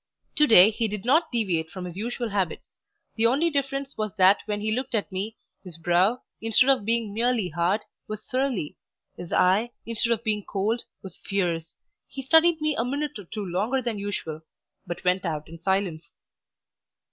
Today 0.35 0.71
he 0.71 0.87
did 0.87 1.05
not 1.05 1.31
deviate 1.31 1.69
from 1.69 1.85
his 1.85 1.95
usual 1.95 2.29
habits; 2.29 2.79
the 3.17 3.27
only 3.27 3.51
difference 3.51 3.99
was 3.99 4.15
that 4.15 4.39
when 4.47 4.59
he 4.59 4.71
looked 4.71 4.95
at 4.95 5.11
me, 5.11 5.37
his 5.63 5.77
brow, 5.77 6.23
instead 6.41 6.71
of 6.71 6.85
being 6.85 7.13
merely 7.13 7.49
hard, 7.49 7.81
was 8.07 8.23
surly; 8.27 8.77
his 9.15 9.31
eye, 9.31 9.69
instead 9.85 10.11
of 10.11 10.23
being 10.23 10.43
cold, 10.43 10.81
was 11.03 11.17
fierce. 11.17 11.75
He 12.07 12.23
studied 12.23 12.59
me 12.61 12.75
a 12.75 12.83
minute 12.83 13.19
or 13.19 13.25
two 13.25 13.45
longer 13.45 13.79
than 13.79 13.99
usual, 13.99 14.41
but 14.87 15.03
went 15.05 15.23
out 15.23 15.47
in 15.47 15.59
silence. 15.59 16.11